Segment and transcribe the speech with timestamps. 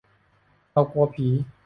[0.71, 1.27] เรากลัวผี!